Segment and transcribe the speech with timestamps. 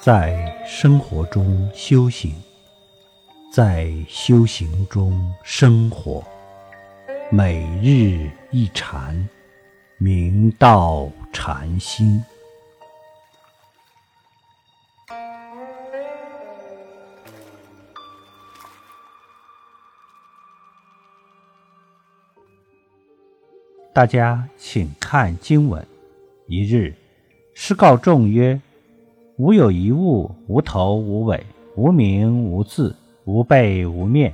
[0.00, 2.32] 在生活中修行，
[3.52, 6.24] 在修行中生活，
[7.32, 9.28] 每日一禅，
[9.98, 12.24] 明道禅心。
[23.92, 25.84] 大家请看经文。
[26.46, 26.94] 一日，
[27.52, 28.58] 师告众曰
[29.38, 31.44] ：“吾有一物，无头无尾，
[31.76, 34.32] 无名无字，无背无面。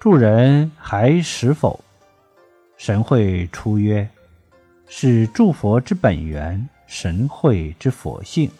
[0.00, 1.78] 助人还识否？”
[2.76, 4.08] 神会出曰
[4.88, 8.50] ：“是诸佛之本源，神会之佛性。”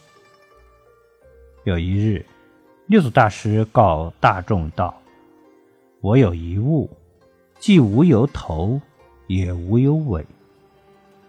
[1.65, 2.25] 有一日，
[2.87, 4.95] 六祖大师告大众道
[6.01, 6.89] ：“我有一物，
[7.59, 8.81] 既无有头。”
[9.27, 10.23] 也无有尾，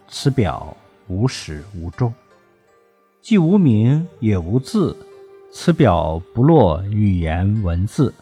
[0.09, 0.75] 此表
[1.07, 2.11] 无始无终；
[3.25, 4.95] 既无名，也无字，
[5.51, 8.13] 此表不落语言文字；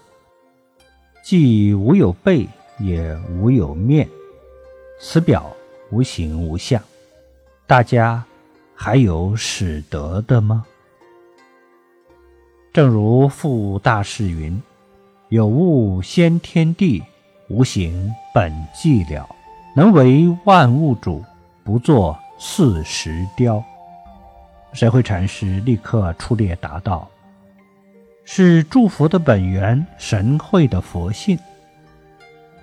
[1.22, 2.48] 既无有背，
[2.80, 4.08] 也无有面，
[5.02, 5.54] 此表
[5.92, 6.82] 无形无相。
[7.68, 8.24] 大家
[8.74, 10.66] 还有使得的吗？
[12.72, 14.58] 正如复大士云
[15.28, 17.04] ：“有物先天地，
[17.50, 19.28] 无形本寂了。”
[19.76, 21.22] 能为万物主，
[21.62, 23.62] 不作四时雕。
[24.74, 27.10] 神会禅师立刻出列答道
[28.26, 31.38] ：“是诸佛的本源，神会的佛性。”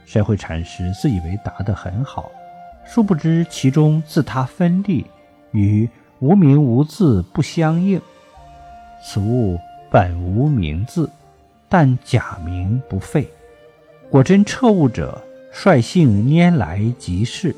[0.05, 2.31] 神会禅师自以为答得很好，
[2.85, 5.07] 殊不知其中自他分立，
[5.53, 5.89] 与
[6.19, 8.01] 无名无字不相应。
[9.03, 9.59] 此物
[9.91, 11.09] 本无名字，
[11.69, 13.27] 但假名不废。
[14.11, 15.23] 果真彻悟者。
[15.53, 17.53] 率性拈来即是。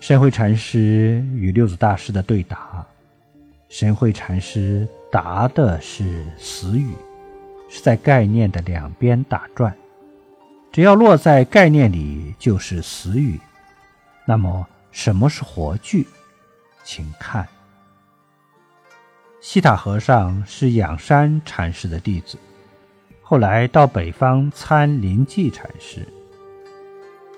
[0.00, 2.75] 神会禅师与六祖大师的对答，
[3.68, 6.94] 神会禅师答的是死语，
[7.68, 9.76] 是在概念的两边打转，
[10.70, 13.40] 只要落在概念里就是死语。
[14.24, 16.06] 那么什么是活句？
[16.84, 17.46] 请看，
[19.40, 22.38] 西塔和尚是仰山禅师的弟子，
[23.20, 26.06] 后来到北方参临济禅师。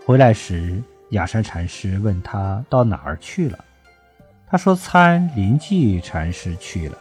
[0.04, 3.64] 回来时，雅山禅师问他到哪儿去了。
[4.50, 6.98] 他说参临济禅师去了。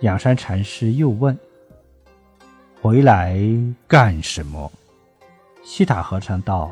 [0.00, 1.38] 仰山禅师又问
[2.82, 3.38] ：“回来
[3.86, 4.70] 干什么？”
[5.64, 6.70] 西塔和尚道：“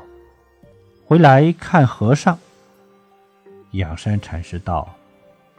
[1.06, 2.38] 回来看和尚。”
[3.72, 4.86] 仰山禅师道：“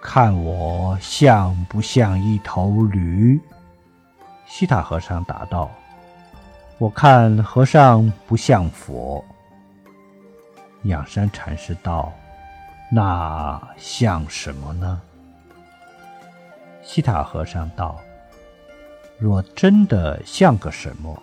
[0.02, 3.40] 看我像不像一头驴？”
[4.46, 5.72] 西塔和尚答道
[6.78, 9.24] ：“我看和尚不像佛。”
[10.84, 12.13] 仰山禅师道
[12.94, 15.02] ：“那像什么呢？”
[16.84, 18.00] 西塔和尚道
[19.18, 21.22] ：“若真的像个什么，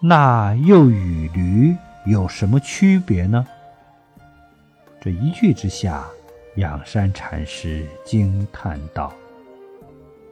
[0.00, 1.74] 那又与驴
[2.04, 3.46] 有什么区别呢？”
[5.00, 6.04] 这一句之下，
[6.56, 9.10] 仰山禅师惊叹道：“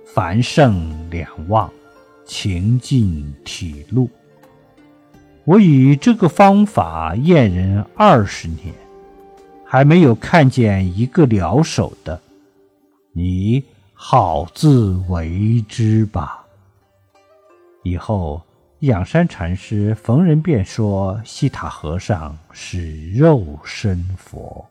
[0.04, 1.72] 凡圣两忘，
[2.26, 4.10] 情尽体露。”
[5.46, 8.74] 我以这个方法验人二十年，
[9.70, 12.18] 还没有看见一个了手的，
[13.12, 13.62] 你
[13.92, 16.42] 好自为之吧。
[17.82, 18.40] 以后
[18.80, 24.66] 养山禅师逢人便说西塔和尚是肉身佛。